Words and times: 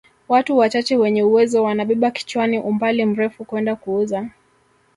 Watu 0.29 0.57
wachache 0.57 0.95
wenye 0.97 1.23
uwezo 1.23 1.63
wanabeba 1.63 2.11
kichwani 2.11 2.59
umbali 2.59 3.05
mrefu 3.05 3.45
kwenda 3.45 3.75
kuuza 3.75 4.29